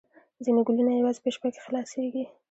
ځینې 0.43 0.61
ګلونه 0.67 0.91
یوازې 0.93 1.19
په 1.23 1.29
شپه 1.35 1.47
کې 1.53 1.63
خلاصیږي 1.65 2.23